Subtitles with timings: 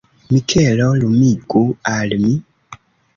[0.35, 1.61] Mikelo, lumigu
[1.95, 2.33] al mi.